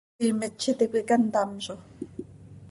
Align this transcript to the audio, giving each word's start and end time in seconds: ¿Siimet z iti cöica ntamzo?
¿Siimet 0.19 0.55
z 0.61 0.63
iti 0.71 0.85
cöica 0.91 1.15
ntamzo? 1.27 1.73